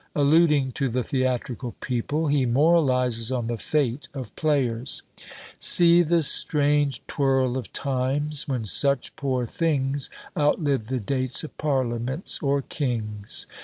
[0.15, 5.03] Alluding to the theatrical people, he moralises on the fate of players:
[5.59, 12.39] See the strange twirl of times; when such poor things Outlive the dates of parliaments
[12.41, 13.45] or kings!